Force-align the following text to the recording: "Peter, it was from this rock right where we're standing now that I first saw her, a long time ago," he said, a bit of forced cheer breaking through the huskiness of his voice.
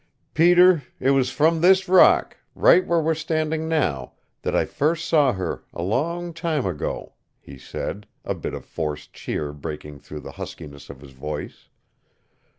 "Peter, 0.33 0.81
it 0.99 1.11
was 1.11 1.29
from 1.29 1.61
this 1.61 1.87
rock 1.87 2.35
right 2.55 2.87
where 2.87 2.99
we're 3.03 3.13
standing 3.13 3.69
now 3.69 4.13
that 4.41 4.55
I 4.55 4.65
first 4.65 5.05
saw 5.07 5.31
her, 5.33 5.63
a 5.73 5.83
long 5.83 6.33
time 6.33 6.65
ago," 6.65 7.13
he 7.39 7.59
said, 7.59 8.07
a 8.25 8.33
bit 8.33 8.55
of 8.55 8.65
forced 8.65 9.13
cheer 9.13 9.53
breaking 9.53 9.99
through 9.99 10.21
the 10.21 10.31
huskiness 10.41 10.89
of 10.89 11.01
his 11.01 11.11
voice. 11.11 11.67